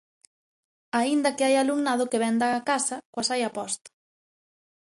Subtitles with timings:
[0.99, 3.89] Aínda que hai alumnado que vén da casa coa saia posta.